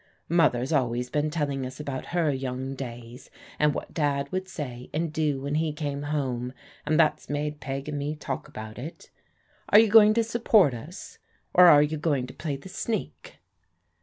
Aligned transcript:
Mother's 0.29 0.73
always 0.73 1.11
been 1.11 1.29
telling 1.29 1.63
us 1.63 1.79
about 1.79 2.07
her 2.07 2.31
young 2.33 2.73
days, 2.73 3.29
and 3.59 3.71
what 3.75 3.93
Dad 3.93 4.31
would 4.31 4.47
say 4.47 4.89
and 4.91 5.13
do 5.13 5.41
when 5.41 5.53
he 5.53 5.71
came 5.71 6.01
home, 6.01 6.53
and 6.87 6.99
that's 6.99 7.29
made 7.29 7.59
Peg 7.59 7.87
and 7.87 7.99
me 7.99 8.15
talk 8.15 8.47
about 8.47 8.79
it. 8.79 9.11
Are 9.69 9.77
you 9.77 9.89
going 9.91 10.15
to 10.15 10.23
support 10.23 10.73
us, 10.73 11.19
or 11.53 11.67
are 11.67 11.83
you 11.83 11.97
going 11.97 12.25
to 12.25 12.33
play 12.33 12.55
the 12.55 12.67
sneak?" 12.67 13.37